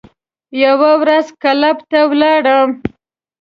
[0.63, 2.69] یوه ورځ کلب ته ولاړم.